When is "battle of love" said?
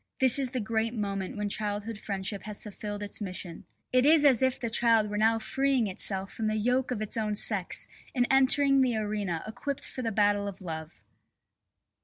10.11-11.03